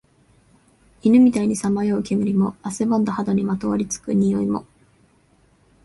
[1.03, 4.65] 犬みたいにさまよう煙も、汗ばんだ肌にまとわり付く臭いも、